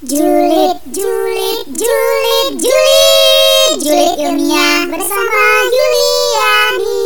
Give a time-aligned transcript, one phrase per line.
[0.00, 5.44] Julid, julid, julid, julid, julid ilmiah bersama
[5.76, 7.04] Yuliani.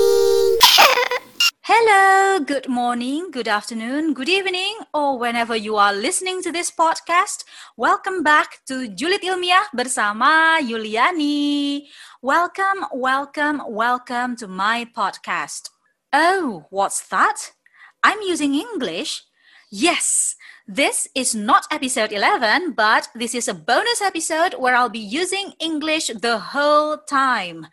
[1.67, 7.42] Hello, good morning, good afternoon, good evening, or whenever you are listening to this podcast.
[7.76, 11.90] Welcome back to Julid Ilmiah bersama Yuliani.
[12.22, 15.70] Welcome, welcome, welcome to my podcast.
[16.12, 17.58] Oh, what's that?
[18.04, 19.24] I'm using English?
[19.68, 20.36] Yes,
[20.66, 25.52] this is not episode 11, but this is a bonus episode where I'll be using
[25.61, 27.66] English the whole time.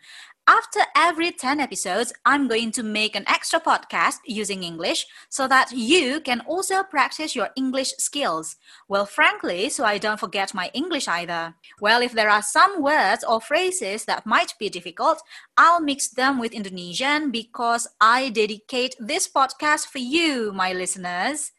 [0.46, 5.70] After every 10 episodes, I'm going to make an extra podcast using English so that
[5.72, 8.56] you can also practice your English skills.
[8.88, 11.54] Well, frankly, so I don't forget my English either.
[11.80, 15.22] Well, if there are some words or phrases that might be difficult,
[15.56, 21.52] I'll mix them with Indonesian because I dedicate this podcast for you, my listeners.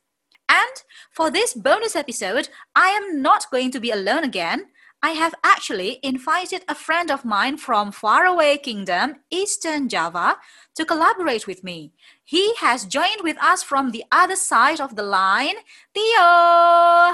[0.49, 4.67] And for this bonus episode, I am not going to be alone again.
[5.01, 10.37] I have actually invited a friend of mine from faraway kingdom, Eastern Java,
[10.75, 11.91] to collaborate with me.
[12.23, 15.55] He has joined with us from the other side of the line.
[15.93, 16.23] Theo!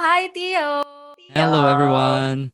[0.05, 0.83] Hi, Theo!
[1.33, 2.51] Hello, everyone.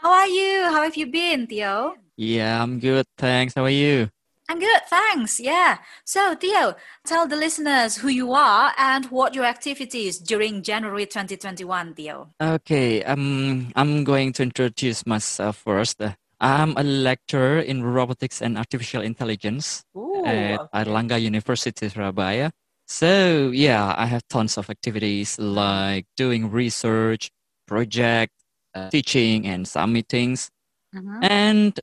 [0.00, 0.62] How are you?
[0.70, 1.94] How have you been, Theo?
[2.16, 3.04] Yeah, I'm good.
[3.16, 3.54] Thanks.
[3.54, 4.10] How are you?
[4.48, 5.38] I'm good, thanks.
[5.38, 5.76] Yeah.
[6.04, 11.94] So, Theo, tell the listeners who you are and what your activities during January 2021,
[11.94, 12.30] Theo.
[12.40, 16.00] Okay, um, I'm going to introduce myself first.
[16.40, 20.84] I'm a lecturer in robotics and artificial intelligence Ooh, at okay.
[20.84, 22.50] Airlangga University, Surabaya.
[22.86, 27.30] So, yeah, I have tons of activities like doing research,
[27.66, 28.32] project,
[28.74, 30.48] uh, teaching, and some meetings.
[30.94, 31.18] Mhm.
[31.20, 31.80] And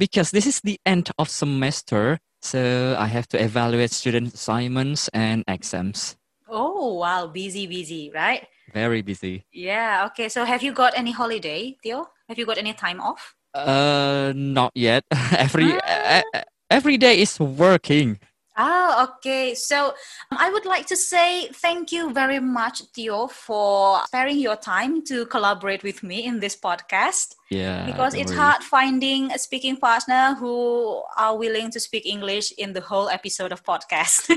[0.00, 5.44] because this is the end of semester, so I have to evaluate student assignments and
[5.46, 6.16] exams.
[6.48, 7.28] Oh, wow.
[7.28, 8.48] Busy, busy, right?
[8.72, 9.44] Very busy.
[9.52, 10.08] Yeah.
[10.08, 10.28] Okay.
[10.32, 12.08] So, have you got any holiday, Theo?
[12.28, 13.36] Have you got any time off?
[13.52, 15.04] Uh, not yet.
[15.36, 16.22] every Ah.
[16.70, 18.18] every day is working.
[18.60, 19.54] Ah, okay.
[19.54, 19.96] So
[20.30, 25.02] um, I would like to say thank you very much, Theo, for sparing your time
[25.06, 27.40] to collaborate with me in this podcast.
[27.50, 27.86] Yeah.
[27.86, 28.38] because it's worry.
[28.38, 33.50] hard finding a speaking partner who are willing to speak English in the whole episode
[33.50, 34.30] of podcast.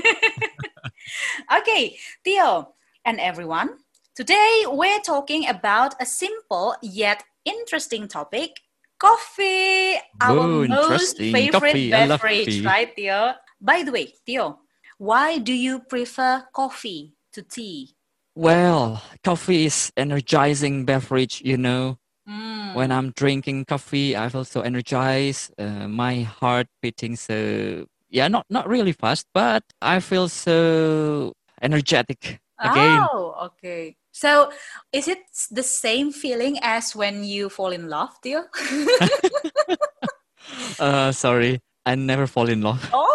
[1.58, 3.78] okay, Theo and everyone.
[4.16, 8.60] Today we're talking about a simple yet interesting topic.
[8.98, 13.34] Coffee, our Whoa, most favorite Coffee, beverage, right, Theo?
[13.64, 14.60] By the way, Theo,
[14.98, 17.96] why do you prefer coffee to tea?
[18.36, 21.40] Well, coffee is energizing beverage.
[21.44, 21.98] You know,
[22.28, 22.74] Mm.
[22.74, 25.52] when I'm drinking coffee, I feel so energized.
[25.58, 32.40] Uh, my heart beating so yeah, not not really fast, but I feel so energetic
[32.60, 33.00] again.
[33.12, 33.96] Oh, okay.
[34.12, 34.52] So
[34.92, 38.44] is it the same feeling as when you fall in love, Theo?
[40.78, 42.82] Uh, sorry, I never fall in love.
[42.92, 43.13] oh,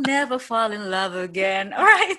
[0.00, 1.72] I'll never fall in love again.
[1.76, 2.16] All right.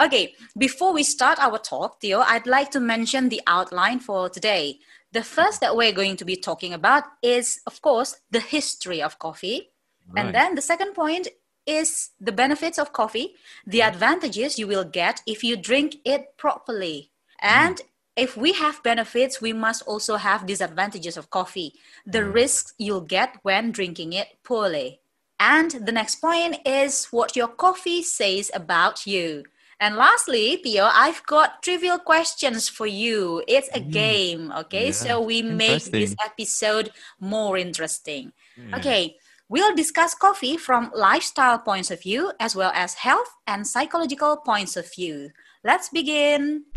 [0.00, 4.78] Okay, before we start our talk, Theo, I'd like to mention the outline for today.
[5.12, 9.18] The first that we're going to be talking about is, of course, the history of
[9.18, 9.70] coffee.
[10.08, 10.24] Right.
[10.24, 11.28] And then the second point
[11.66, 13.34] is the benefits of coffee,
[13.66, 17.10] the advantages you will get if you drink it properly.
[17.40, 17.80] And
[18.16, 21.74] if we have benefits, we must also have disadvantages of coffee,
[22.06, 22.32] the mm.
[22.34, 25.01] risks you'll get when drinking it poorly.
[25.42, 29.42] And the next point is what your coffee says about you.
[29.82, 33.42] And lastly, Theo, I've got trivial questions for you.
[33.50, 33.90] It's a mm.
[33.90, 34.94] game, okay?
[34.94, 38.30] Yeah, So we make this episode more interesting.
[38.54, 38.78] Yeah.
[38.78, 39.18] Okay,
[39.50, 44.78] we'll discuss coffee from lifestyle points of view as well as health and psychological points
[44.78, 45.34] of view.
[45.66, 46.70] Let's begin.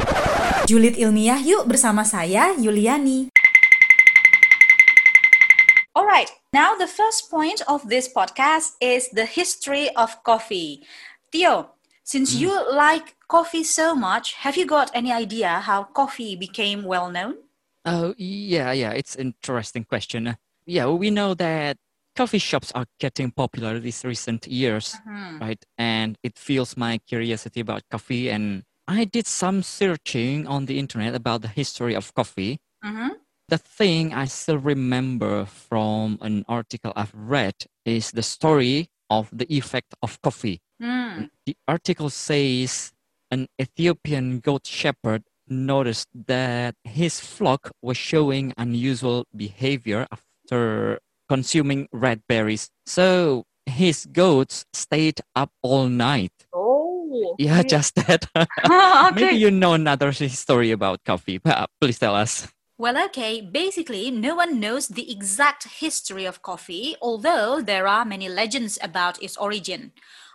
[0.66, 3.30] Julid ilmiah yuk bersama saya Yuliani.
[5.94, 10.82] All right, now the first point of this podcast is the history of coffee.
[11.32, 11.72] Theo,
[12.04, 17.10] since you like coffee so much, have you got any idea how coffee became well
[17.12, 17.36] known?
[17.84, 20.28] Oh, yeah, yeah, it's an interesting question.
[20.28, 20.36] Uh,
[20.68, 21.78] Yeah, we know that
[22.16, 25.38] coffee shops are getting popular these recent years, Hmm.
[25.46, 25.62] right?
[25.78, 28.32] And it fuels my curiosity about coffee.
[28.36, 32.58] And I did some searching on the internet about the history of coffee.
[32.84, 33.12] Mhm.
[33.48, 37.54] The thing I still remember from an article I've read
[37.86, 40.62] is the story of the effect of coffee.
[40.82, 41.26] Hmm.
[41.46, 42.92] The article says
[43.30, 51.00] an Ethiopian goat shepherd noticed that his flock was showing unusual behavior after
[51.30, 52.70] consuming red berries.
[52.88, 56.34] So his goats stayed up all night.
[56.54, 57.36] Oh.
[57.38, 57.68] Yeah, okay.
[57.70, 58.26] just that.
[58.36, 59.10] okay.
[59.14, 62.48] Maybe you know another story about coffee, but please tell us.
[62.78, 68.28] Well, okay, basically, no one knows the exact history of coffee, although there are many
[68.28, 69.94] legends about its origin.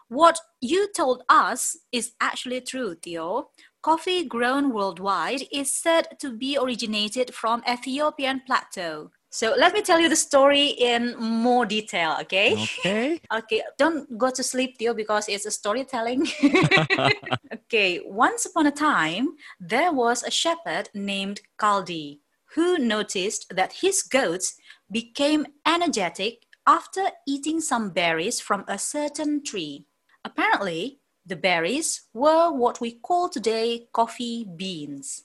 [0.08, 3.50] What you told us is actually true, Theo.
[3.82, 9.10] Coffee grown worldwide is said to be originated from Ethiopian plateau.
[9.28, 12.54] So let me tell you the story in more detail, okay?
[12.54, 13.20] Okay.
[13.32, 16.26] Okay, don't go to sleep, Theo, because it's a storytelling.
[17.52, 22.18] okay, once upon a time, there was a shepherd named Kaldi
[22.54, 24.56] who noticed that his goats
[24.90, 29.86] became energetic after eating some berries from a certain tree.
[30.24, 35.24] Apparently, the berries were what we call today coffee beans.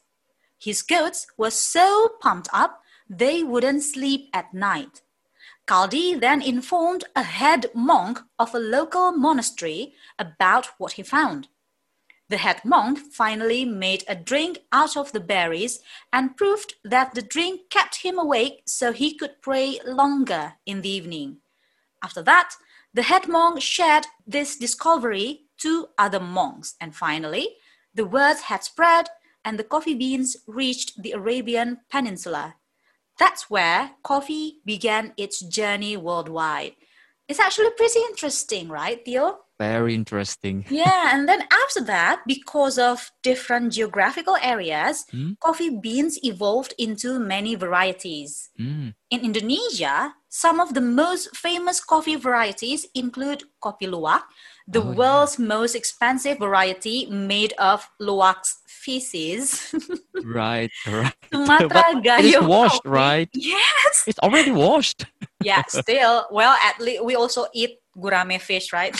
[0.57, 5.01] His goats were so pumped up they wouldn't sleep at night.
[5.67, 11.47] Kaldi then informed a head monk of a local monastery about what he found.
[12.29, 15.79] The head monk finally made a drink out of the berries
[16.11, 20.89] and proved that the drink kept him awake so he could pray longer in the
[20.89, 21.37] evening.
[22.03, 22.55] After that,
[22.93, 27.57] the head monk shared this discovery to other monks, and finally,
[27.93, 29.09] the word had spread
[29.43, 32.55] and the coffee beans reached the Arabian Peninsula.
[33.19, 36.75] That's where coffee began its journey worldwide.
[37.27, 39.44] It's actually pretty interesting, right, Theo?
[39.57, 40.65] Very interesting.
[40.69, 45.33] Yeah, and then after that, because of different geographical areas, Hmm?
[45.39, 48.49] coffee beans evolved into many varieties.
[48.59, 48.93] Mm.
[49.11, 54.23] In Indonesia, some of the most famous coffee varieties include kopi luwak,
[54.67, 54.97] the Oh, yeah.
[54.99, 59.71] world's most expensive variety made of luwak's feces.
[60.25, 61.13] Right, right.
[61.31, 63.29] Sumatra But it is washed, right?
[63.33, 64.03] Yes.
[64.07, 65.05] It's already washed.
[65.43, 68.95] Yeah, still, well, at least we also eat gurame fish, right?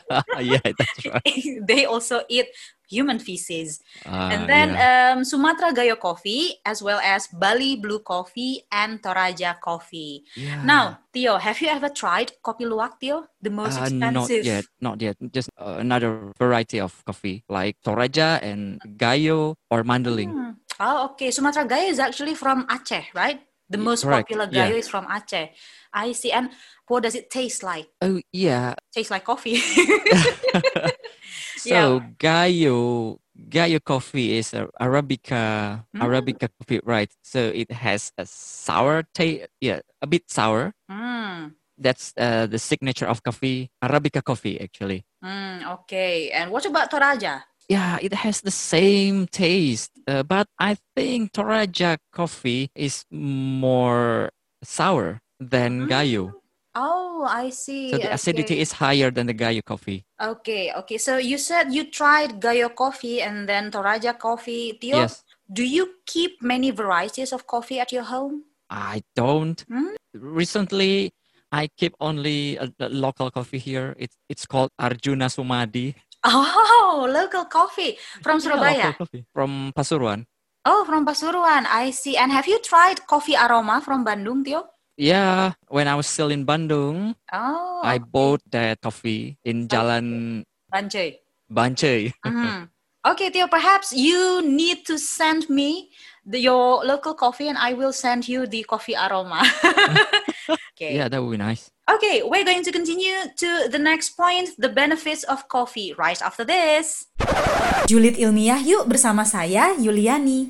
[0.40, 1.44] yeah, that's right.
[1.68, 2.46] they also eat
[2.88, 3.80] human feces.
[4.04, 5.14] Ah, and then yeah.
[5.16, 10.24] um, Sumatra Gayo coffee, as well as Bali Blue coffee and Toraja coffee.
[10.36, 10.62] Yeah.
[10.64, 13.26] Now, Theo, have you ever tried kopi luwak, Theo?
[13.40, 15.16] The most Uh, not yet, not yet.
[15.32, 20.32] Just uh, another variety of coffee like Toraja and Gayo or Mandeling.
[20.32, 20.50] Hmm.
[20.80, 21.30] Oh, okay.
[21.30, 23.40] Sumatra Gayo is actually from Aceh, right?
[23.74, 24.70] The most correct, popular yeah.
[24.70, 25.50] Gayo is from Aceh.
[25.92, 26.30] I see.
[26.30, 26.50] And
[26.86, 27.90] what does it taste like?
[28.00, 28.74] Oh yeah.
[28.94, 29.58] Tastes like coffee.
[31.58, 36.02] so Gayo Gayo coffee is a Arabica Mm.
[36.02, 37.10] Arabica coffee, right?
[37.22, 39.46] So it has a sour taste.
[39.60, 40.74] Yeah, a bit sour.
[40.90, 45.04] Mm, That's uh, the signature of coffee, Arabica coffee actually.
[45.24, 46.30] mm, okay.
[46.30, 47.42] And what about Toraja?
[47.68, 54.30] Yeah, it has the same taste, uh, but I think Toraja coffee is more
[54.62, 56.32] sour than Gayo.
[56.74, 57.90] Oh, I see.
[57.90, 60.04] So the acidity is higher than the Gayo coffee.
[60.20, 60.98] Okay, okay.
[60.98, 64.76] So you said you tried Gayo coffee and then Toraja coffee.
[64.80, 65.22] Theo, Yes.
[65.50, 68.44] do you keep many varieties of coffee at your home?
[68.68, 69.60] I don't.
[69.68, 69.94] Hmm?
[70.12, 71.12] Recently,
[71.52, 73.94] I keep only a, a local coffee here.
[73.96, 75.94] It's it's called Arjuna Sumadi.
[76.24, 78.76] Oh, local coffee from Yeah, Surabaya.
[78.88, 80.24] local coffee from Pasuruan.
[80.64, 81.66] Oh, from Pasuruan.
[81.68, 82.16] I see.
[82.16, 84.64] And have you tried coffee aroma from Bandung, Theo?
[84.96, 91.18] Yeah, when I was still in Bandung, Oh, I bought that coffee in Jalan Banjai.
[91.52, 92.12] Bancai.
[92.24, 92.70] Mhm.
[93.04, 95.92] Okay, Theo, perhaps you need to send me
[96.26, 99.42] the, your local coffee and I will send you the coffee aroma.
[100.74, 100.96] okay.
[100.96, 101.70] Yeah, that would be nice.
[101.90, 106.44] Okay, we're going to continue to the next point, the benefits of coffee, right after
[106.44, 107.06] this.
[107.86, 110.48] Julid ilmiah yuk bersama saya, Yuliani.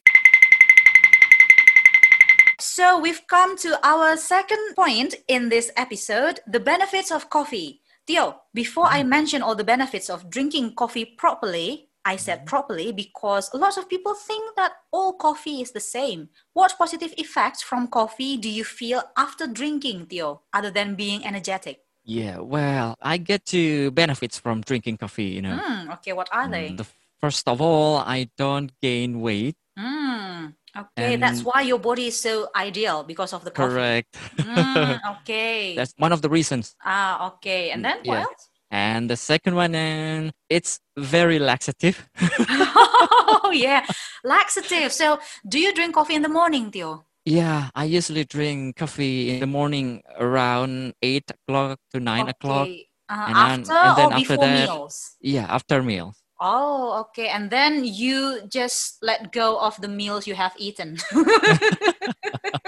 [2.63, 7.83] So we've come to our second point in this episode, the benefits of coffee.
[8.07, 13.51] Theo, before I mention all the benefits of drinking coffee properly, I said properly because
[13.53, 16.29] a lot of people think that all coffee is the same.
[16.53, 21.81] What positive effects from coffee do you feel after drinking, Theo, other than being energetic?
[22.05, 25.57] Yeah, well, I get to benefits from drinking coffee, you know.
[25.57, 26.71] Hmm, okay, what are they?
[26.71, 26.87] Mm, The
[27.21, 29.57] first of all, I don't gain weight.
[29.79, 33.73] Hmm, okay, that's why your body is so ideal because of the coffee.
[33.73, 34.17] Correct.
[34.37, 35.75] Hmm, okay.
[35.77, 36.77] That's one of the reasons.
[36.85, 37.71] ah, okay.
[37.71, 38.29] And then what Yeah.
[38.29, 38.51] else?
[38.75, 42.11] And the second one, and it's very laxative.
[42.51, 43.87] oh yeah,
[44.25, 44.91] laxative.
[44.91, 47.05] So, do you drink coffee in the morning, Theo?
[47.25, 52.67] Yeah, I usually drink coffee in the morning around eight o'clock to nine o'clock.
[53.09, 55.17] Uh, And then- after and then or after before that- meals?
[55.21, 56.19] Yeah, after meals.
[56.41, 57.29] Oh, okay.
[57.29, 60.99] And then you just let go of the meals you have eaten.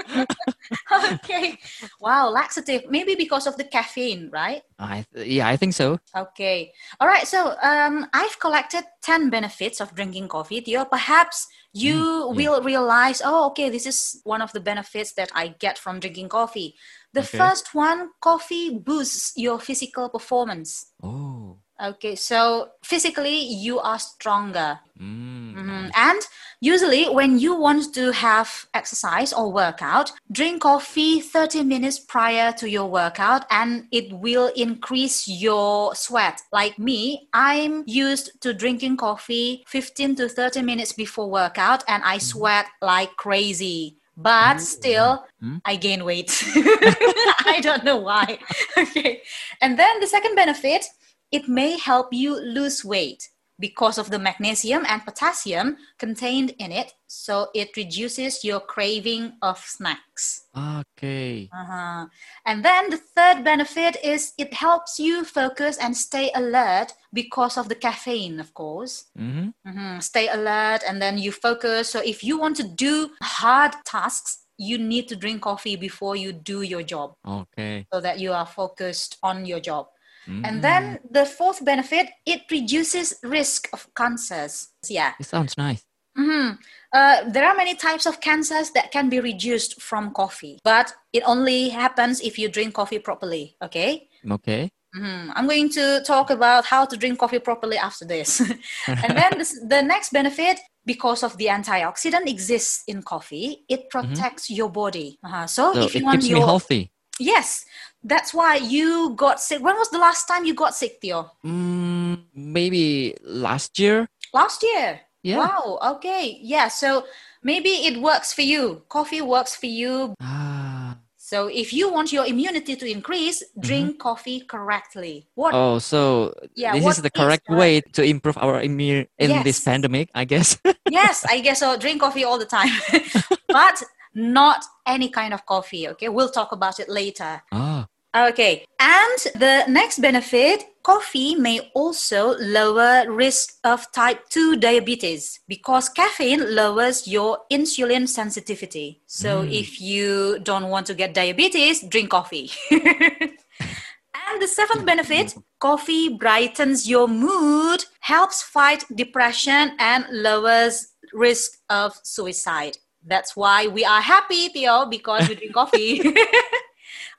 [1.25, 1.58] okay.
[2.00, 2.82] Wow, laxative.
[2.90, 4.62] Maybe because of the caffeine, right?
[4.78, 5.98] I th- yeah, I think so.
[6.16, 6.72] Okay.
[7.00, 7.26] All right.
[7.26, 10.60] So um, I've collected 10 benefits of drinking coffee.
[10.60, 11.92] Theo, perhaps you
[12.30, 12.48] Mm, yeah.
[12.50, 16.28] will realize, oh, okay, this is one of the benefits that I get from drinking
[16.30, 16.75] coffee.
[17.12, 17.38] The Okay.
[17.38, 20.92] first one coffee boosts your physical performance.
[21.02, 21.58] Oh.
[21.83, 22.14] Okay.
[22.16, 24.80] So physically, you are stronger.
[24.99, 25.90] Mm, Mhm.
[25.95, 26.21] And
[26.61, 32.68] usually, when you want to have exercise or workout, drink coffee 30 minutes prior to
[32.68, 36.40] your workout and it will increase your sweat.
[36.52, 42.16] Like me, I'm used to drinking coffee 15 to 30 minutes before workout and I
[42.18, 43.97] sweat like crazy.
[44.16, 45.61] But still, Mhm.
[45.66, 46.33] I gain weight.
[47.45, 48.38] I don't know why.
[48.78, 49.21] Okay.
[49.61, 50.87] And then the second benefit,
[51.33, 53.28] it may help you lose weight
[53.59, 56.92] because of the magnesium and potassium contained in it.
[57.06, 60.45] So it reduces your craving of snacks.
[60.56, 61.49] Okay.
[61.52, 62.06] Uh-huh.
[62.45, 67.68] And then the third benefit is it helps you focus and stay alert because of
[67.68, 69.06] the caffeine, of course.
[69.18, 69.49] Mm-hmm.
[69.68, 70.00] Mm-hmm.
[70.00, 71.88] Stay alert and then you focus.
[71.88, 76.33] So if you want to do hard tasks, you need to drink coffee before you
[76.33, 77.87] do your job Okay.
[77.92, 79.87] so that you are focused on your job.
[80.28, 80.47] Mm.
[80.47, 84.68] And then the fourth benefit, it reduces risk of cancers.
[84.88, 85.12] Yeah.
[85.21, 85.85] it sounds nice.
[86.18, 86.59] Mhm.
[86.92, 91.23] Uh, there are many types of cancers that can be reduced from coffee, but it
[91.26, 93.56] only happens if you drink coffee properly.
[93.62, 94.09] Okay.
[94.30, 94.71] Okay.
[94.97, 95.33] Mhm.
[95.37, 98.40] I'm going to talk about how to drink coffee properly after this.
[98.87, 104.49] and then this, the next benefit, because of the antioxidant exists in coffee, it protects
[104.49, 105.18] your body.
[105.25, 105.47] Uh-huh.
[105.47, 106.92] So, So if you it want your healthy.
[107.21, 107.64] yes,
[108.06, 109.60] that's why you got sick.
[109.62, 111.30] When was the last time you got sick, Theo?
[111.44, 114.08] Mm, maybe last year.
[114.32, 115.00] Last year.
[115.22, 115.38] Yeah.
[115.38, 115.78] Wow.
[115.98, 116.38] Okay.
[116.40, 116.68] Yeah.
[116.68, 117.04] So
[117.42, 118.82] maybe it works for you.
[118.88, 120.14] Coffee works for you.
[120.22, 120.98] Ah.
[121.18, 125.26] So if you want your immunity to increase, drink coffee correctly.
[125.34, 125.54] What?
[125.54, 125.75] Mm-hmm.
[125.75, 127.58] Oh, so Yeah, this is the correct correct?
[127.58, 130.56] way to improve our immune in this pandemic, I guess.
[130.88, 131.76] Yes, I guess so.
[131.76, 132.70] Drink coffee all the time,
[133.48, 133.82] but
[134.14, 135.88] not any kind of coffee.
[135.88, 136.08] Okay.
[136.08, 137.42] We'll talk about it later.
[137.50, 137.88] ah.
[138.16, 138.64] Okay.
[138.80, 146.54] And the next benefit coffee may also lower risk of type 2 diabetes because caffeine
[146.54, 149.02] lowers your insulin sensitivity.
[149.06, 149.52] So Mm.
[149.52, 152.50] if you don't want to get diabetes, drink coffee.
[152.70, 161.99] and the seventh benefit coffee brightens your mood, helps fight depression, and lowers risk of
[162.02, 162.78] suicide.
[163.04, 166.00] That's why we are happy, Theo, because we drink coffee.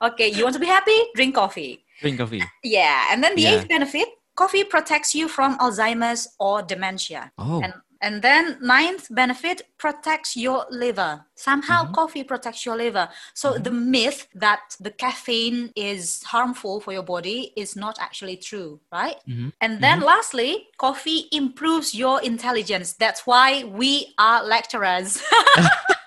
[0.02, 0.98] okay, you want to be happy?
[1.14, 1.84] Drink coffee.
[2.00, 2.42] Drink coffee.
[2.62, 3.54] Yeah, and then the Yeah.
[3.56, 7.32] eighth benefit, coffee protects you from Alzheimer's or dementia.
[7.38, 7.60] Oh.
[7.62, 11.24] And and then ninth benefit protects your liver.
[11.34, 11.94] Somehow Mm-hmm.
[11.94, 13.08] coffee protects your liver.
[13.34, 18.78] So the myth that the caffeine is harmful for your body is not actually true,
[18.92, 19.16] right?
[19.26, 19.50] Mhm.
[19.60, 22.92] And then lastly, coffee improves your intelligence.
[22.92, 25.20] That's why we are lecturers.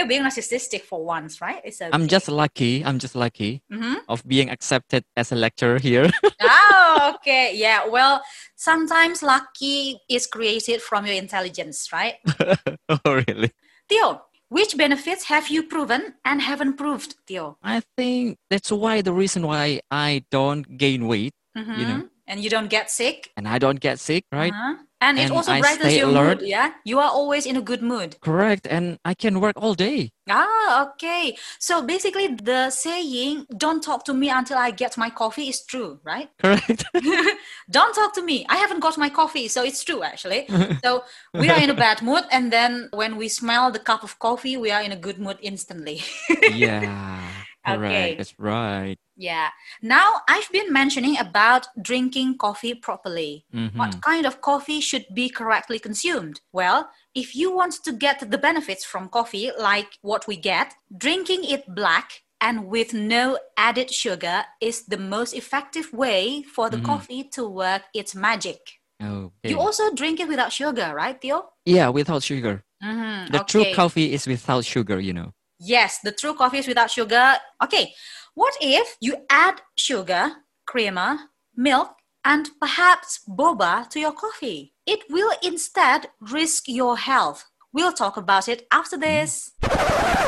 [0.00, 1.60] We're being narcissistic for once, right?
[1.62, 1.90] It's okay.
[1.92, 2.82] I'm just lucky.
[2.82, 3.96] I'm just lucky Mhm.
[4.08, 6.08] of being accepted as a lecturer here.
[6.40, 7.52] oh, okay.
[7.54, 7.84] Yeah.
[7.86, 8.22] Well,
[8.56, 12.14] sometimes lucky is created from your intelligence, right?
[12.88, 13.52] oh, really?
[13.90, 17.58] Theo, which benefits have you proven and haven't proved, Theo?
[17.62, 22.00] I think that's why the reason why I don't gain weight You know.
[22.00, 22.08] Mhm.
[22.26, 24.52] And you don't get sick, and I don't get sick, right?
[24.54, 24.76] uh-huh.
[25.00, 26.40] And it And also I brightens your alert.
[26.40, 26.48] mood.
[26.48, 26.72] Yeah.
[26.84, 28.16] You are always in a good mood.
[28.20, 28.66] Correct.
[28.68, 30.10] And I can work all day.
[30.28, 31.36] Ah, okay.
[31.58, 36.00] So basically, the saying, don't talk to me until I get my coffee is true,
[36.04, 36.28] right?
[36.38, 36.84] Correct.
[37.70, 38.44] don't talk to me.
[38.48, 40.46] I haven't got my coffee, so it's true actually.
[40.84, 41.04] so
[41.34, 44.56] we are in a bad mood, and then when we smell the cup of coffee,
[44.56, 46.02] we are in a good mood instantly.
[46.46, 47.34] yeah.
[47.66, 47.84] Correct.
[47.84, 48.14] Okay.
[48.16, 48.98] That's right.
[49.20, 49.48] Yeah.
[49.96, 53.44] Now I've been mentioning about drinking coffee properly.
[53.54, 53.76] Mhm.
[53.80, 56.36] What kind of coffee should be correctly consumed?
[56.58, 56.80] Well,
[57.14, 60.68] if you want to get the benefits from coffee, like what we get,
[61.04, 62.08] drinking it black
[62.40, 63.24] and with no
[63.68, 66.84] added sugar is the most effective way for the Mhm.
[66.90, 68.60] coffee to work its magic.
[69.02, 69.50] Okay.
[69.52, 71.38] You also drink it without sugar, right, Theo?
[71.76, 72.54] yeah, without sugar.
[72.82, 75.32] Mhm, The true coffee is without sugar, you know.
[75.58, 77.26] Yes, the true coffee is without sugar.
[77.64, 77.92] Okay,
[78.40, 80.32] what if you add sugar,
[80.64, 81.92] creamer, milk,
[82.24, 84.72] and perhaps boba to your coffee?
[84.86, 87.44] It will instead risk your health.
[87.74, 89.52] We'll talk about it after this.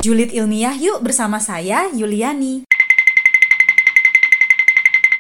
[0.05, 2.69] Julid ilmiah yuk bersama saya Yuliani.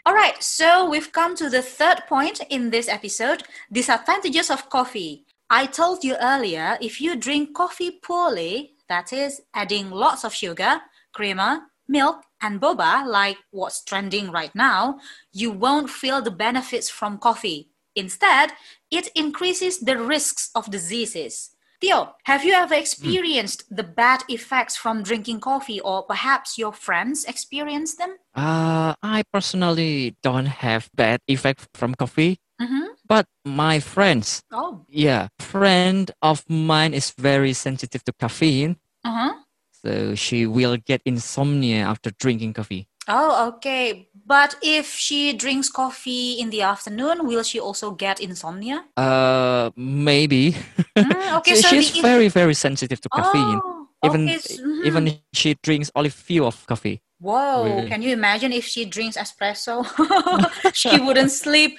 [0.04, 5.24] All right, so we've come to the third point in this episode disadvantages of coffee.
[5.48, 10.84] I told you earlier if you drink coffee poorly, that is, adding lots of sugar,
[11.16, 14.98] creamer, milk, and boba, like what's trending right now,
[15.32, 17.68] you won't feel the benefits from coffee.
[17.94, 18.52] Instead,
[18.90, 21.50] it increases the risks of diseases.
[21.80, 27.24] Theo, have you ever experienced the bad effects from drinking coffee, or perhaps your friends
[27.24, 28.16] experienced them?
[28.34, 32.94] Uh, I personally don't have bad effect from coffee, Mm-hmm.
[33.08, 39.41] but my friends, Oh, yeah, friend of mine is very sensitive to caffeine, uh-huh.
[39.84, 42.88] So she will get insomnia after drinking coffee.
[43.08, 44.08] Oh, okay.
[44.24, 48.84] But if she drinks coffee in the afternoon, will she also get insomnia?
[48.96, 50.54] Uh, maybe.
[50.96, 53.60] Mm, okay, So so she's the very very sensitive to caffeine.
[53.64, 54.84] Oh, even okay, mhm.
[54.86, 57.02] even she drinks only few of coffee.
[57.18, 57.88] Whoa, Really?
[57.88, 59.86] can you imagine if she drinks espresso?
[60.74, 61.78] she wouldn't sleep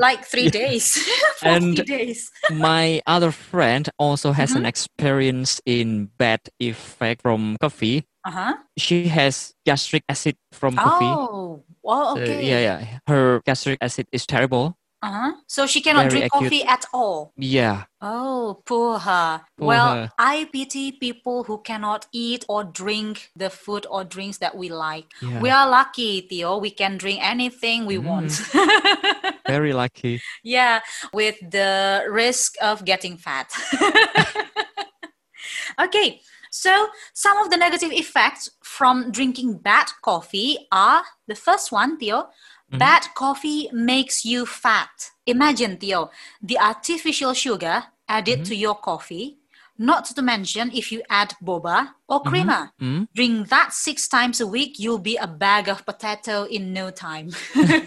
[0.00, 0.96] like three days,
[1.44, 2.30] 40 And- days.
[2.50, 4.58] My other friend also has Mm-hmm.
[4.58, 8.04] an experience in bad effect from coffee.
[8.24, 8.56] Uh-huh.
[8.76, 11.06] She has gastric acid from coffee.
[11.06, 12.44] Oh, well, So, okay.
[12.48, 12.98] yeah, yeah.
[13.06, 14.76] Her gastric acid is terrible.
[15.02, 15.32] Uh-huh.
[15.48, 16.50] So she cannot Very drink acute.
[16.52, 17.32] coffee at all.
[17.40, 17.84] Yeah.
[18.02, 19.40] Oh, poor her.
[19.56, 20.10] Poor well, her.
[20.20, 25.06] I pity people who cannot eat or drink the food or drinks that we like.
[25.24, 25.40] Yeah.
[25.40, 26.58] We are lucky, Theo.
[26.60, 28.28] We can drink anything we want.
[29.46, 30.20] Very lucky.
[30.42, 30.80] yeah,
[31.12, 33.52] with the risk of getting fat.
[35.80, 36.20] okay,
[36.50, 42.22] so some of the negative effects from drinking bad coffee are the first one, Theo.
[42.22, 42.78] Mm-hmm.
[42.78, 45.10] Bad coffee makes you fat.
[45.26, 46.10] Imagine, Theo,
[46.42, 48.44] the artificial sugar added mm-hmm.
[48.44, 49.38] to your coffee,
[49.80, 52.70] not to mention if you add boba or creamer.
[52.80, 53.08] Mm.
[53.14, 57.30] Drink that six times a week, you'll be a bag of potato in no time.
[57.56, 57.80] and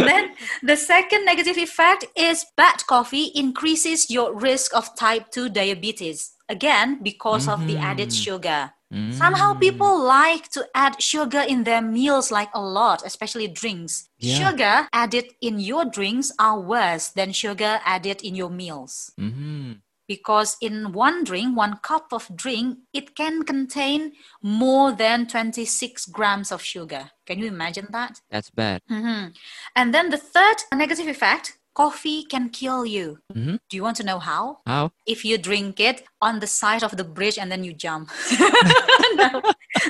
[0.00, 0.32] then
[0.62, 6.32] the second negative effect is bad coffee increases your risk of type 2 diabetes.
[6.48, 8.72] Again, because of the added sugar.
[9.16, 14.10] Somehow people like to add sugar in their meals like a lot, especially drinks.
[14.18, 14.50] Yeah.
[14.50, 19.80] Sugar added in your drinks are worse than sugar added in your meals Mhm.
[20.08, 26.52] Because in one drink, one cup of drink, it can contain more than 26 grams
[26.52, 27.10] of sugar.
[27.26, 28.20] Can you imagine that?
[28.30, 28.82] That's bad.
[28.90, 29.34] Mhm.
[29.76, 33.18] And then the third negative effect coffee can kill you.
[33.34, 33.58] Mhm.
[33.70, 34.58] Do you want to know how?
[34.66, 34.92] How?
[35.06, 38.10] If you drink it on the side of the bridge and then you jump.
[39.16, 39.40] no.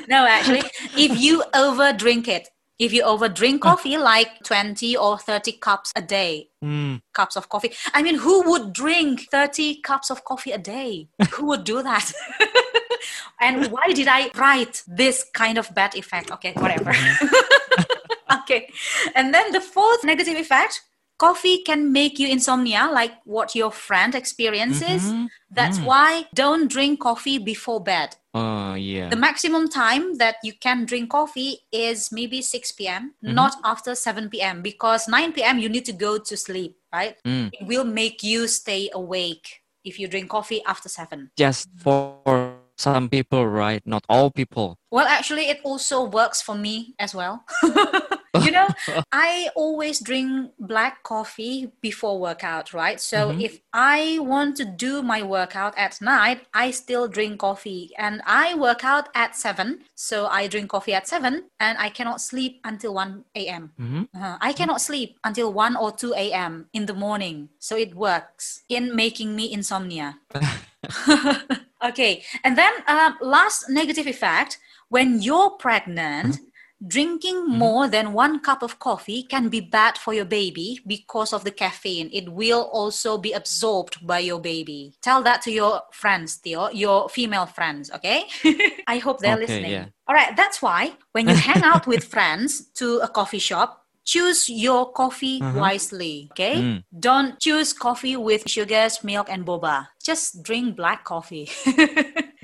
[0.09, 0.63] no, actually,
[0.97, 2.49] if you over drink it,
[2.83, 7.01] if you over drink coffee like 20 or 30 cups a day, Mm.
[7.13, 7.73] cups of coffee.
[7.93, 11.09] I mean, who would drink 30 cups of coffee a day?
[11.33, 12.13] who would do that?
[13.41, 16.31] and why did I write this kind of bad effect?
[16.31, 16.93] Okay, whatever.
[18.43, 18.69] okay.
[19.15, 20.83] And then the fourth negative effect
[21.27, 25.03] coffee can make you insomnia, like what your friend experiences.
[25.03, 25.29] Mhm.
[25.59, 25.85] That's Mm.
[25.91, 28.09] why don't drink coffee before bed.
[28.35, 29.09] Oh yeah.
[29.15, 33.35] The maximum time that you can drink coffee is maybe 6 p.m., Mm-hmm.
[33.43, 35.57] not after 7 p.m., because 9 p.m.
[35.63, 37.15] you need to go to sleep, right?
[37.25, 37.51] Mm.
[37.53, 39.47] It will make you stay awake
[39.85, 41.31] if you drink coffee after 7.
[41.37, 43.83] Just for some people, right?
[43.87, 44.79] Not all people.
[44.91, 47.45] Well, actually, it also works for me as well.
[48.41, 48.69] you know,
[49.13, 53.01] I always drink black coffee before workout, right?
[53.01, 58.23] So if I want to do my workout at night, I still drink coffee and
[58.27, 59.81] I work out at 7.
[59.95, 63.73] So I drink coffee at 7 and I cannot sleep until 1 a.m.
[63.79, 64.09] Mhm.
[64.15, 66.69] Uh, I cannot sleep until 1 or 2 a.m.
[66.73, 67.51] in the morning.
[67.59, 70.19] So it works in making me insomnia.
[71.85, 72.25] okay.
[72.45, 76.39] And then uh, last negative effect when you're pregnant,
[76.87, 81.45] drinking more than one cup of coffee can be bad for your baby because of
[81.45, 82.11] the caffeine.
[82.13, 84.95] It will also be absorbed by your baby.
[85.03, 88.25] Tell that to your friends, Theo, your female friends, okay?
[88.87, 89.71] I hope they're Okay, listening.
[89.73, 89.87] yeah.
[90.09, 94.49] All right, that's why when you hang out with friends to a coffee shop, choose
[94.49, 96.57] your coffee wisely, okay?
[96.57, 96.85] Mm.
[96.99, 99.87] Don't choose coffee with sugars, milk, and boba.
[100.03, 101.49] Just drink black coffee.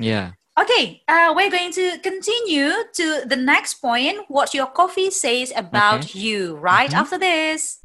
[0.00, 0.30] Yeah.
[0.60, 6.14] Okay, uh, we're going to continue to the next point what your coffee says about
[6.14, 7.78] you right after this.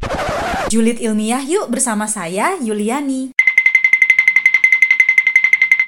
[0.70, 3.32] Julid ilmiah yuk bersama saya Yuliani.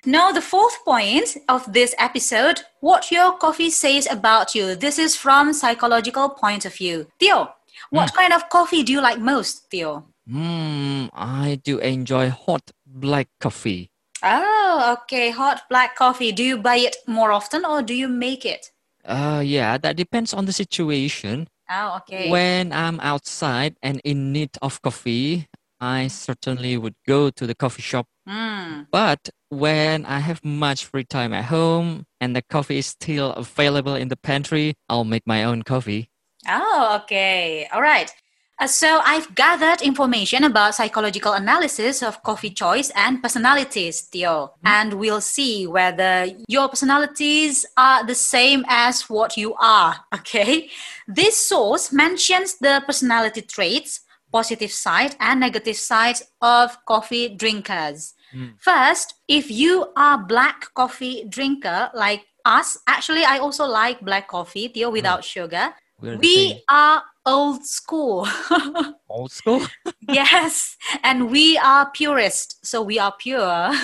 [0.05, 4.75] Now, the fourth point of this episode what your coffee says about you.
[4.77, 7.09] This is from psychological point of view.
[7.17, 7.49] Theo,
[7.89, 10.05] what kind of coffee do you like most, Theo?
[10.29, 11.09] Hmm.
[11.09, 13.89] I do enjoy hot black coffee.
[14.25, 15.29] Oh, okay.
[15.29, 16.31] Hot black coffee.
[16.31, 18.71] Do you buy it more often or do you make it?
[19.05, 21.47] Uh, yeah, that depends on the situation.
[21.69, 22.29] Oh, okay.
[22.29, 25.47] When I'm outside and in need of coffee,
[25.79, 28.07] I certainly would go to the coffee shop.
[28.27, 28.87] Mm.
[28.91, 33.93] But when I have much free time at home and the coffee is still available
[33.93, 36.09] in the pantry, I'll make my own coffee.
[36.47, 37.67] Oh, okay.
[37.71, 38.11] All right.
[38.57, 44.67] Uh, so I've gathered information about psychological analysis of coffee choice and personalities, Theo, mm-hmm.
[44.67, 49.95] and we'll see whether your personalities are the same as what you are.
[50.15, 50.69] Okay.
[51.07, 58.13] This source mentions the personality traits, positive side and negative side of coffee drinkers.
[58.31, 58.57] Hmm.
[58.57, 64.67] First, if you are black coffee drinker like us, actually I also like black coffee,
[64.69, 64.93] Theo, hmm.
[64.93, 65.73] without sugar.
[66.01, 68.27] We're We are old school.
[69.09, 69.61] old school.
[70.09, 73.71] yes, and we are purist, so we are pure.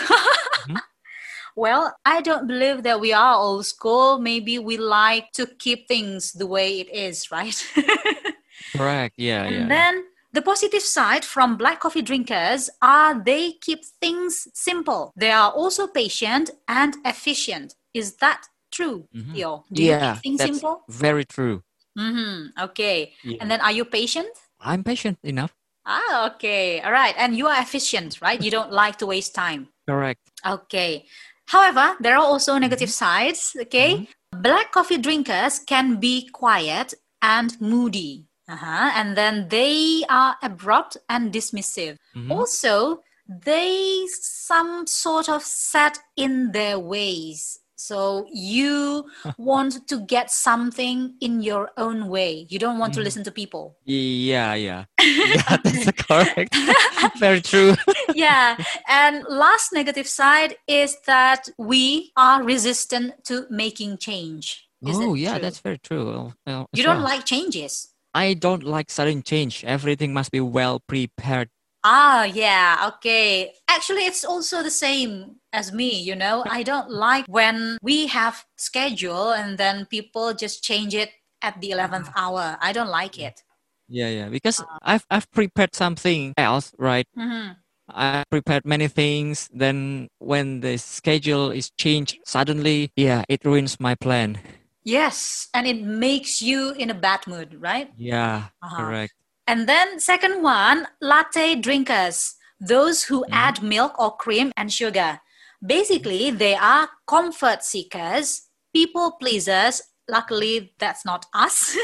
[1.56, 4.20] Well, I don't believe that we are old school.
[4.20, 7.56] Maybe we like to keep things the way it is, right?
[8.76, 9.16] Correct.
[9.18, 9.68] Yeah, and yeah.
[9.68, 15.12] then the positive side from black coffee drinkers are they keep things simple.
[15.16, 17.76] They are also patient and efficient.
[17.94, 19.34] Is that true, Mhm.
[19.34, 19.66] Theo?
[19.74, 20.84] Do you yeah, keep things that's simple?
[20.88, 21.64] very true.
[21.98, 22.64] Mm-hmm.
[22.72, 23.14] Okay.
[23.24, 23.38] Yeah.
[23.42, 24.30] And then are you patient?
[24.60, 25.54] I'm patient enough.
[25.86, 26.80] Ah, okay.
[26.82, 27.16] All right.
[27.18, 28.42] And you are efficient, right?
[28.42, 29.70] You don't like to waste time.
[29.88, 30.20] Correct.
[30.46, 31.06] Okay.
[31.48, 33.56] However, there are also negative sides.
[33.60, 33.96] Okay.
[33.96, 34.42] Mm-hmm.
[34.42, 38.28] Black coffee drinkers can be quiet and moody.
[38.48, 38.92] Uh-huh.
[38.96, 41.98] And then they are abrupt and dismissive.
[42.16, 42.32] Mhm.
[42.32, 47.60] Also, they some sort of set in their ways.
[47.82, 52.46] So you want to get something in your own way.
[52.48, 53.04] You don't want to Mhm.
[53.04, 53.76] listen to people.
[53.86, 54.86] Yeah, yeah.
[55.02, 56.56] yeah, that's correct.
[57.18, 57.74] very true.
[58.14, 58.56] yeah.
[58.88, 64.70] And last negative side is that we are resistant to making change.
[64.86, 65.42] Is oh, yeah, true?
[65.42, 66.34] that's very true.
[66.46, 67.18] as you don't well.
[67.18, 67.90] like changes.
[68.14, 69.66] I don't like sudden change.
[69.66, 71.50] Everything must be well prepared.
[71.84, 73.54] Ah, yeah, okay.
[73.68, 76.46] Actually, it's also the same as me, you know.
[76.48, 81.12] I don't like when we have schedule and then people just change it
[81.42, 82.58] at the 11th hour.
[82.62, 83.44] I don't like it.
[83.88, 84.30] Yeah, yeah.
[84.30, 87.06] Because I've I've prepared something else, right?
[87.18, 87.58] Mhm.
[87.90, 89.50] I prepared many things.
[89.54, 94.40] Then when the schedule is changed suddenly, yeah, it ruins my plan.
[94.84, 97.92] Yes, and it makes you in a bad mood, right?
[97.96, 98.78] Yeah, Uh-huh.
[98.78, 99.14] correct.
[99.48, 103.34] And then second one, latte drinkers, those who Mm-hmm.
[103.34, 105.20] add milk or cream and sugar.
[105.66, 109.82] Basically, they are comfort seekers, people pleasers.
[110.10, 111.78] Luckily, that's not us.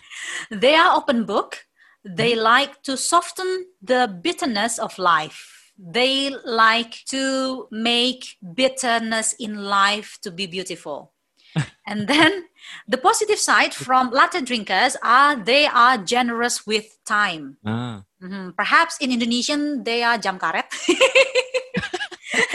[0.50, 1.64] they are open book.
[2.04, 2.42] They Mm-hmm.
[2.42, 5.72] like to soften the bitterness of life.
[5.78, 11.12] They like to make bitterness in life to be beautiful.
[11.86, 12.44] and then
[12.88, 17.56] the positive side from latte drinkers are they are generous with time.
[17.64, 18.56] Ah, Mhm.
[18.56, 20.66] Perhaps in Indonesian they are jam karet.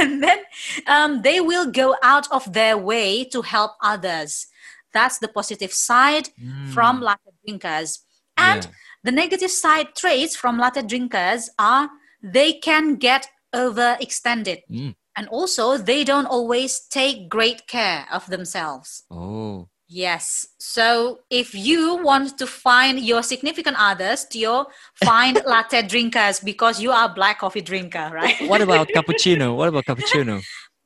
[0.07, 0.39] and then
[0.87, 4.47] um, they will go out of their way to help others.
[4.93, 6.29] That's the positive side
[6.73, 7.99] from latte drinkers.
[8.37, 8.71] And Yeah.
[9.03, 11.89] the negative side traits from latte drinkers are
[12.23, 14.59] they can get overextended.
[14.71, 14.95] Mm.
[15.17, 19.03] And also, they don't always take great care of themselves.
[19.09, 20.47] Oh, Yes.
[20.59, 26.91] So if you want to find your significant others, you find latte drinkers because you
[26.91, 28.35] are black coffee drinker, right?
[28.47, 29.55] what about cappuccino?
[29.55, 30.43] What about cappuccino?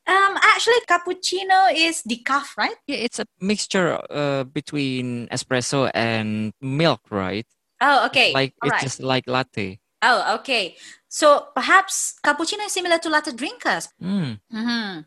[0.08, 2.76] Um, actually, cappuccino is decaf, right?
[2.88, 7.46] Yeah, it's a mixture uh, between espresso and milk, right?
[7.82, 8.34] Oh, okay.
[8.34, 8.82] Like All it's right.
[8.84, 9.80] just like latte.
[10.04, 10.76] Oh, okay.
[11.08, 13.90] So perhaps cappuccino is similar to latte drinkers.
[14.02, 15.00] Mm, hmm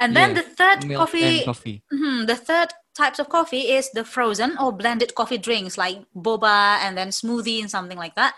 [0.00, 1.82] And then Yeah, the third milk coffee, coffee.
[1.92, 2.68] Mhm, the third
[3.02, 7.60] types of coffee is the frozen or blended coffee drinks like boba and then smoothie
[7.62, 8.32] and something like that.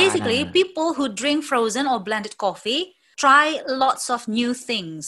[0.00, 0.50] Basically, Ah.
[0.52, 3.44] people who drink frozen or blended coffee try
[3.84, 5.04] lots of new things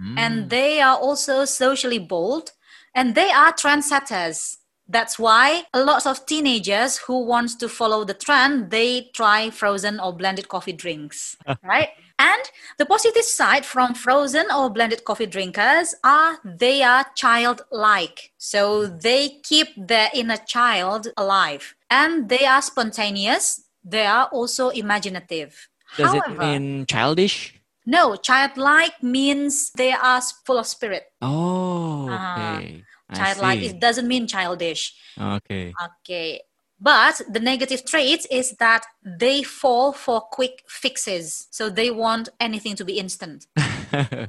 [0.00, 0.16] Mm.
[0.24, 2.46] and they are also socially bold
[2.94, 4.38] and they are trendsetters.
[4.96, 10.00] That's why a lot of teenagers who want to follow the trend, they try frozen
[10.00, 11.36] or blended coffee drinks,
[11.72, 11.90] right?
[12.20, 12.42] And
[12.76, 18.32] the positive side from frozen or blended coffee drinkers are they are childlike.
[18.36, 23.64] So they keep their inner child alive and they are spontaneous.
[23.82, 25.68] They are also imaginative.
[25.96, 27.56] Does it mean childish?
[27.86, 31.04] no, childlike means they are full of spirit.
[31.22, 32.84] Oh, Ah, okay.
[33.08, 34.94] I Childlike, it doesn't mean childish.
[35.18, 35.72] Okay.
[35.74, 36.42] Okay.
[36.80, 41.46] But the negative trait is that they fall for quick fixes.
[41.50, 43.46] So they want anything to be instant.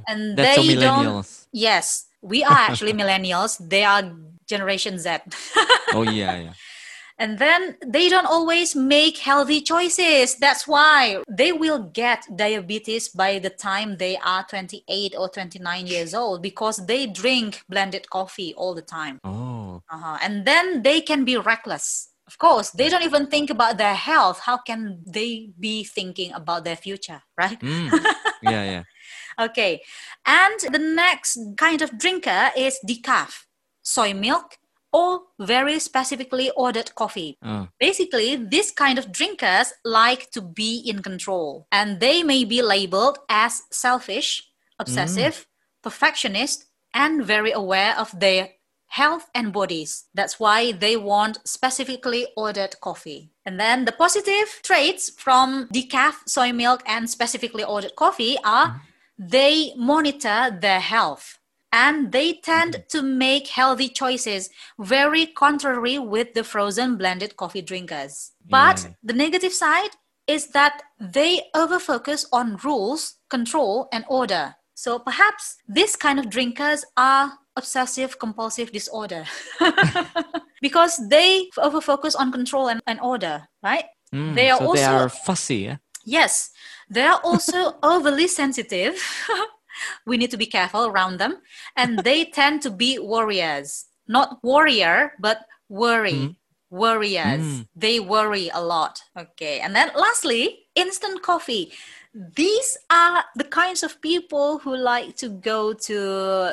[0.08, 1.26] And they don't.
[1.52, 3.56] Yes, we are actually millennials.
[3.58, 4.12] They are
[4.46, 5.18] Generation Z.
[5.94, 6.52] Oh yeah, yeah.
[7.18, 10.34] And then they don't always make healthy choices.
[10.36, 16.14] That's why they will get diabetes by the time they are 28 or 29 years
[16.14, 19.20] old because they drink blended coffee all the time.
[19.22, 19.82] Oh.
[19.88, 20.18] Uh-huh.
[20.20, 22.08] And then they can be reckless.
[22.32, 24.40] Of course, they don't even think about their health.
[24.40, 27.60] How can they be thinking about their future, right?
[27.60, 27.92] Mm.
[28.42, 28.82] yeah, yeah.
[29.38, 29.82] Okay.
[30.24, 33.44] And the next kind of drinker is decaf,
[33.82, 34.56] soy milk,
[34.94, 37.36] or very specifically ordered coffee.
[37.42, 37.68] Oh.
[37.78, 43.18] Basically, this kind of drinkers like to be in control, and they may be labeled
[43.28, 45.46] as selfish, obsessive,
[45.82, 46.64] perfectionist,
[46.94, 48.48] and very aware of their
[48.92, 50.04] health and bodies.
[50.12, 53.30] That's why they want specifically ordered coffee.
[53.46, 59.28] And then the positive traits from decaf, soy milk, and specifically ordered coffee are mm-hmm.
[59.28, 61.38] they monitor their health
[61.72, 62.98] and they tend mm-hmm.
[62.98, 68.32] to make healthy choices very contrary with the frozen blended coffee drinkers.
[68.46, 69.92] But the negative side
[70.26, 74.56] is that they overfocus on rules control and order.
[74.74, 79.24] So perhaps this kind of drinkers are obsessive compulsive disorder
[80.62, 83.84] because they overfocus on control and, and order right
[84.14, 85.56] Mm, They are so they also- are fussy.
[85.56, 85.76] Yeah?
[86.04, 86.50] Yes,
[86.90, 89.00] they are also overly sensitive.
[90.06, 91.38] we need to be careful around them.
[91.76, 96.36] And they tend to be warriors, not warrior, but worry.
[96.68, 97.40] Warriors.
[97.40, 97.66] Mm.
[97.74, 99.00] They worry a lot.
[99.16, 99.60] Okay.
[99.60, 101.72] And then lastly, instant coffee.
[102.14, 105.94] These are the kinds of people who like to go to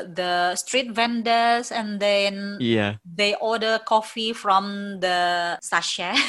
[0.07, 2.95] the street vendors and then Yeah.
[3.03, 6.15] they order coffee from the sachet.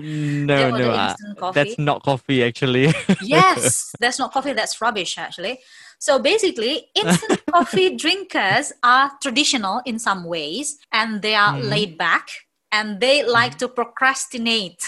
[0.00, 0.90] No, no.
[0.90, 2.94] uh, that's not coffee, actually.
[3.20, 5.60] yes, that's not coffee, that's rubbish actually.
[5.98, 11.68] So basically, instant coffee drinkers are traditional in some ways and they are Mhm.
[11.68, 12.28] laid back
[12.72, 14.82] and they like to procrastinate.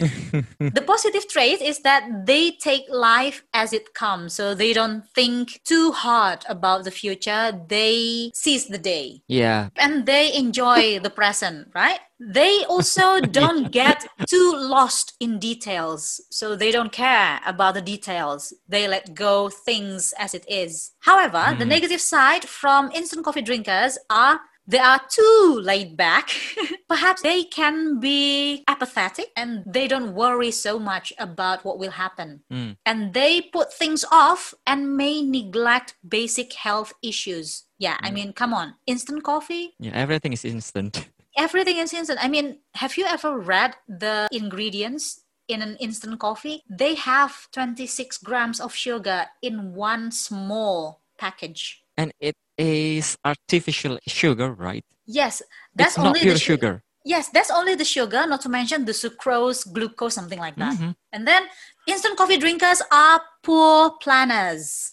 [0.58, 4.34] the positive trait is that they take life as it comes.
[4.34, 9.68] So they don't think too hard about the future, they seize the day yeah.
[9.76, 12.00] and they enjoy the present, right?
[12.18, 16.20] They also don't get too lost in details.
[16.30, 18.52] So they don't care about the details.
[18.68, 20.92] They let go things as it is.
[21.00, 21.68] However, the Mhm.
[21.68, 26.30] negative side from instant coffee drinkers are they are too laid back.
[26.88, 32.42] Perhaps they can be apathetic and they don't worry so much about what will happen.
[32.52, 32.76] Mm.
[32.86, 37.64] And they put things off and may neglect basic health issues.
[37.78, 38.74] Yeah, I mean, come on.
[38.86, 41.08] Instant coffee, Yeah, everything is instant.
[41.36, 42.22] everything is instant.
[42.22, 46.62] I mean, have you ever read the ingredients in an instant coffee?
[46.68, 51.82] They have 26 grams of sugar in one small package.
[51.96, 54.84] And it is artificial sugar, right?
[55.06, 55.42] Yes,
[55.74, 56.82] that's it's not only pure the su- sugar.
[57.04, 60.76] Yes, that's only the sugar, not to mention the sucrose, glucose, something like that.
[60.76, 60.94] Mhm.
[61.12, 61.48] And then
[61.88, 64.92] instant coffee drinkers are poor planners.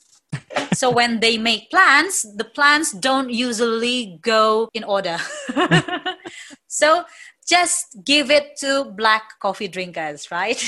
[0.74, 5.18] so when they make plans, the plans don't usually go in order.
[6.68, 7.04] so
[7.48, 10.60] just give it to black coffee drinkers, right?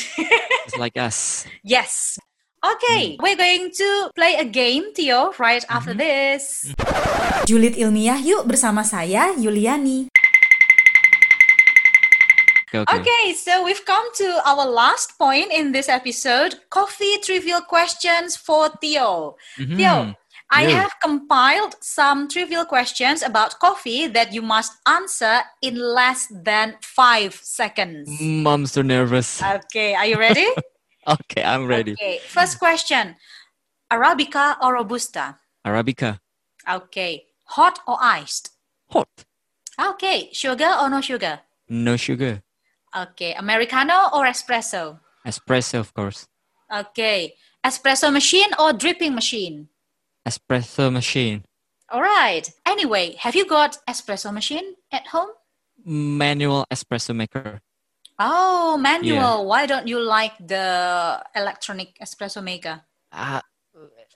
[0.78, 1.46] Like us.
[1.64, 2.20] yes.
[2.60, 6.68] Okay, we're going to play a game, Theo, right after this.
[7.48, 10.12] Julid ilmiah yuk bersama saya, Yuliani.
[12.70, 13.00] Okay, okay.
[13.00, 18.70] Okay, so we've come to our last point in this episode coffee trivial questions for
[18.84, 19.40] Theo.
[19.58, 20.16] Theo, Mhm.
[20.52, 20.84] I Yeah.
[20.86, 27.38] have compiled some trivial questions about coffee that you must answer in less than five
[27.42, 28.10] seconds.
[28.20, 29.42] Mm, I'm so nervous.
[29.42, 30.46] Okay, are you ready?
[31.10, 31.94] Okay, I'm ready.
[31.94, 33.16] Okay, first question
[33.92, 35.40] Arabica or Robusta?
[35.66, 36.20] Arabica.
[36.70, 38.52] Okay, hot or iced?
[38.92, 39.10] Hot.
[39.80, 41.40] Okay, sugar or no sugar?
[41.68, 42.44] No sugar.
[42.96, 45.00] Okay, Americano or espresso?
[45.26, 46.28] Espresso, of course.
[46.72, 47.34] Okay,
[47.66, 49.70] espresso machine or dripping machine?
[50.28, 51.44] Espresso machine.
[51.90, 52.48] All right.
[52.68, 55.30] Anyway, have you got espresso machine at home?
[55.84, 57.62] Manual espresso maker.
[58.20, 59.46] Oh, manual.
[59.48, 62.82] Why don't you like the electronic espresso maker?
[63.12, 63.40] Uh,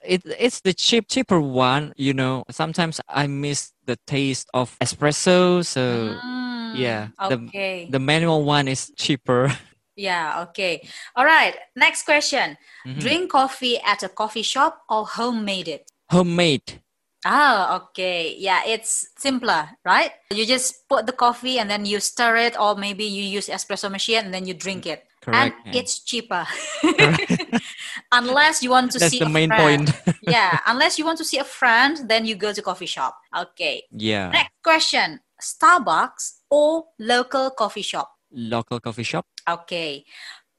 [0.04, 1.94] it, it's the cheap, cheaper one.
[1.96, 5.64] You know, sometimes I miss the taste of espresso.
[5.64, 5.80] So
[6.22, 7.88] Mm, yeah, the- Okay.
[7.90, 9.48] the manual one is cheaper.
[9.96, 10.86] yeah, okay.
[11.16, 11.56] All right.
[11.74, 12.58] Next question.
[12.86, 13.00] Mhm.
[13.00, 15.90] Drink coffee at a coffee shop or homemade it?
[16.10, 16.82] Homemade.
[17.24, 18.36] Ah, okay.
[18.38, 20.12] Yeah, it's simpler, right?
[20.30, 23.90] You just put the coffee and then you stir it, or maybe you use espresso
[23.90, 25.04] machine and then you drink it.
[25.24, 25.56] Correct.
[25.64, 25.80] And yeah.
[25.80, 26.44] it's cheaper.
[28.12, 29.88] unless you want to That's see the a main friend.
[29.88, 30.16] point.
[30.22, 33.16] yeah, unless you want to see a friend, then you go to coffee shop.
[33.32, 33.84] Okay.
[33.90, 34.28] yeah.
[34.28, 38.12] Next question: Starbucks or local coffee shop?
[38.30, 39.24] Local coffee shop.
[39.48, 40.04] Okay.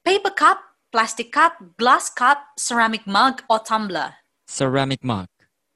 [0.04, 0.58] Paper cup,
[0.90, 4.14] plastic cup, glass cup, ceramic mug, or tumbler?
[4.46, 5.26] Ceramic mug.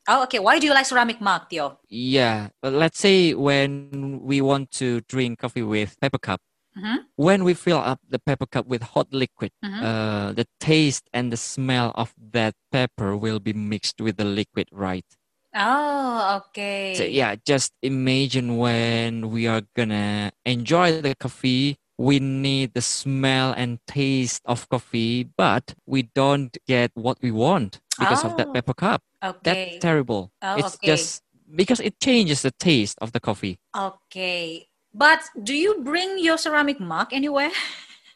[0.08, 0.38] Oh, okay.
[0.38, 1.78] Why do you like ceramic mug, Theo?
[1.88, 6.40] Yeah, but let's say when we want to drink coffee with paper cup,
[6.76, 7.04] Mhm.
[7.16, 9.82] when we fill up the paper cup with hot liquid, Mhm.
[9.82, 14.68] uh, the taste and the smell of that pepper will be mixed with the liquid,
[14.72, 15.04] right?
[15.54, 16.94] Oh, okay.
[16.94, 23.52] So yeah, just imagine when we are gonna enjoy the coffee, we need the smell
[23.52, 28.52] and taste of coffee, but we don't get what we want because of that Oh,
[28.54, 29.02] pepper cup.
[29.22, 29.40] Okay.
[29.44, 30.32] That's terrible.
[30.40, 30.96] Oh, it's okay.
[30.96, 31.22] just
[31.54, 33.58] because it changes the taste of the coffee.
[33.76, 34.68] Okay.
[34.94, 37.52] But do you bring your ceramic mug anywhere?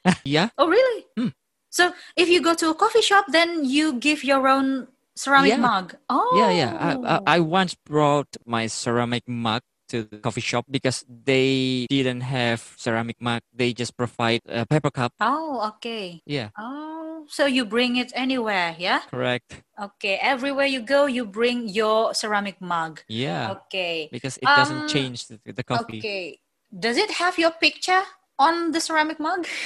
[0.25, 1.05] yeah, Oh, really?
[1.17, 1.29] Hmm.
[1.69, 5.63] So if you go to a coffee shop, then you give your own ceramic Yeah.
[5.63, 5.97] mug.
[6.09, 6.97] Oh, yeah, yeah.
[7.05, 12.23] I, I, I once brought my ceramic mug to the coffee shop because they didn't
[12.23, 13.43] have ceramic mug.
[13.53, 15.13] They just provide a paper cup.
[15.21, 16.23] Oh, okay.
[16.27, 19.01] Yeah, Oh, so you bring it anywhere, yeah?
[19.11, 19.63] correct.
[19.81, 20.19] Okay.
[20.23, 23.01] Everywhere you go, you bring your ceramic mug.
[23.09, 24.09] Yeah, Okay.
[24.13, 25.99] because it doesn't Um, change the, the coffee.
[25.99, 26.39] Okay.
[26.71, 28.03] Does it have your picture
[28.39, 29.47] on the ceramic mug?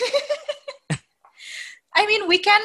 [1.94, 2.60] I mean, we can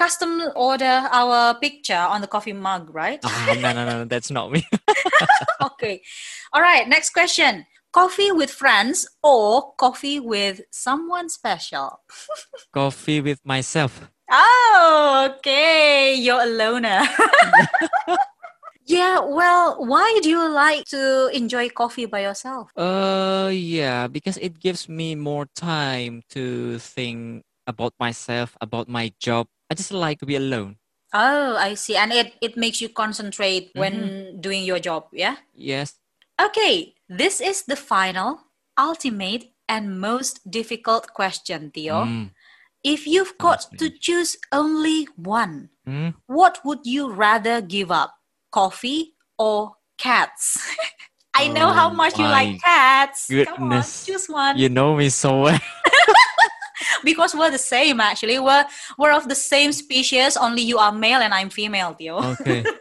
[0.00, 3.20] custom order our picture on the coffee mug, right?
[3.22, 4.64] Ah, no, no, no, that's not me.
[5.76, 6.00] okay.
[6.54, 6.88] All right.
[6.88, 7.66] Next question.
[7.92, 12.00] Coffee with friends or coffee with someone special?
[12.72, 14.08] coffee with myself.
[14.30, 16.14] Oh, okay.
[16.16, 17.04] You're a loner.
[18.86, 19.20] yeah.
[19.20, 22.72] Well, why do you like to enjoy coffee by yourself?
[22.72, 29.46] Uh, yeah, because it gives me more time to think about myself, about my job.
[29.70, 30.76] I just like to be alone.
[31.14, 31.96] Oh, I see.
[31.96, 35.06] And it, it makes you concentrate when doing your job.
[35.12, 35.36] Yeah.
[35.54, 35.94] Yes.
[36.40, 36.94] Okay.
[37.08, 38.40] This is the final,
[38.78, 42.04] ultimate, and most difficult question, Theo.
[42.04, 42.30] Mm,
[42.82, 46.14] If you've got Sounds to choose only one, mm.
[46.26, 48.14] what would you rather give up?
[48.50, 50.58] Coffee or cats?
[51.34, 53.30] I know how Oh much you like cats.
[53.30, 54.58] Come on, choose one.
[54.58, 55.60] You know me so well.
[57.04, 58.38] because we're the same actually.
[58.38, 58.64] We're
[58.98, 62.18] we're of the same species, only you are male and I'm female, Theo.
[62.40, 62.64] Okay.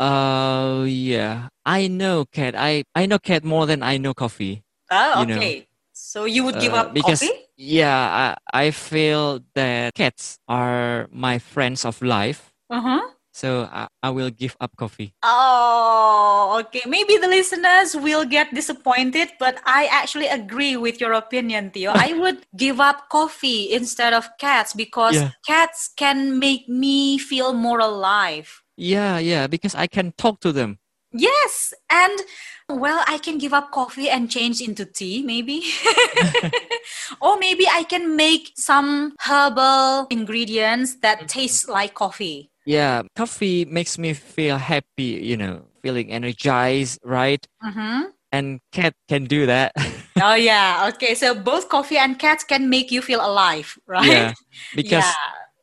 [0.00, 1.46] Uh, yeah.
[1.64, 2.54] I know cat.
[2.58, 4.64] I I know cat more than I know coffee.
[4.90, 5.68] Oh, you know, okay.
[5.92, 7.32] so you would give Uh, up because coffee?
[7.56, 12.50] yeah, I I feel that cats are my friends of life.
[12.68, 12.98] Uh-huh.
[13.32, 15.14] So I, I will give up coffee.
[15.22, 16.82] Oh, okay.
[16.86, 21.92] Maybe the listeners will get disappointed, but I actually agree with your opinion, Theo.
[21.94, 25.30] I would give up coffee instead of cats because Yeah.
[25.46, 28.62] cats can make me feel more alive.
[28.76, 30.78] Yeah, yeah, because I can talk to them.
[31.12, 32.20] Yes, and
[32.68, 35.62] well, I can give up coffee and change into tea, maybe.
[37.20, 41.26] or maybe I can make some herbal ingredients that mm-hmm.
[41.26, 42.51] taste like coffee.
[42.64, 47.44] Yeah, coffee makes me feel happy, you know, feeling energized, right?
[47.62, 48.10] Mm-hmm.
[48.30, 49.72] And cat can do that.
[50.22, 50.90] Oh, yeah.
[50.94, 54.06] Okay, so both coffee and cats can make you feel alive, right?
[54.06, 54.32] yeah,
[54.76, 55.14] because Yeah.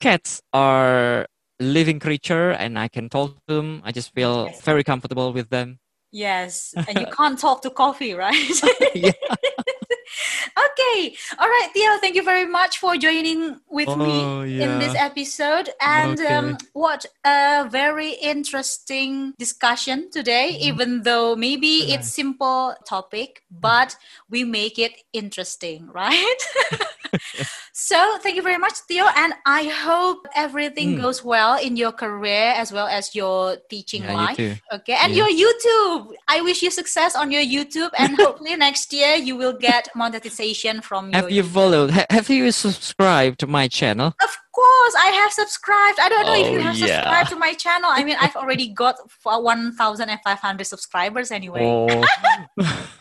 [0.02, 1.28] cats are
[1.60, 3.82] living creature and I can talk to them.
[3.86, 4.62] I just feel Yes.
[4.66, 5.80] very comfortable with them.
[6.12, 8.36] Yes, and you can't talk to coffee, right?
[8.96, 9.14] Yeah.
[10.66, 11.16] Okay.
[11.38, 15.70] All right, Theo, thank you very much for joining with Oh, me in this episode.
[15.82, 20.68] And um, what a very interesting discussion today, Mm-hmm.
[20.70, 23.96] even though maybe it's simple topic, but
[24.30, 26.40] we make it interesting, right?
[27.74, 29.06] So thank you very much, Theo.
[29.16, 31.02] And I hope everything Mm.
[31.02, 34.38] goes well in your career as well as your teaching Yeah, life.
[34.38, 34.56] too.
[34.74, 35.28] Okay, and Yeah.
[35.28, 36.14] your YouTube.
[36.28, 40.82] I wish you success on your YouTube, and hopefully next year you will get monetization
[40.82, 41.92] from Have your you followed?
[42.10, 44.14] Have you subscribed to my channel?
[44.22, 46.00] Of course, I have subscribed.
[46.00, 46.88] I don't know if you Oh, have yeah.
[46.88, 47.90] subscribed to my channel.
[47.94, 51.64] I mean, I've already got f- 1,500 subscribers anyway.
[51.64, 51.88] Oh,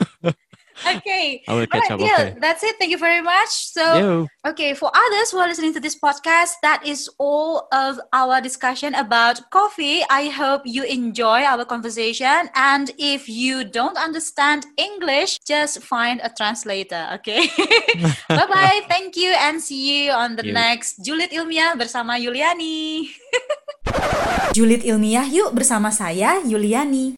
[0.87, 1.43] Okay.
[1.49, 2.01] I will catch right, up.
[2.01, 2.37] yeah, Okay.
[2.41, 2.77] that's it.
[2.79, 3.51] Thank you very much.
[3.73, 4.09] So, Yo.
[4.47, 8.95] okay, for others who are listening to this podcast, that is all of our discussion
[8.95, 10.03] about coffee.
[10.11, 12.49] I hope you enjoy our conversation.
[12.55, 17.49] And if you don't understand English, just find a translator, okay?
[18.29, 18.81] bye bye.
[18.93, 20.53] Thank you, and see you on the You.
[20.55, 23.09] next Juliet Ilmiah bersama Yuliani.
[24.57, 27.15] Juliet ilmiah yuk bersama saya Yuliani.